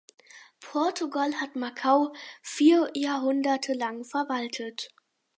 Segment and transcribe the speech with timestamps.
[0.61, 2.11] Portugal hat Macau
[2.41, 4.89] vier Jahrhunderte lang verwaltet.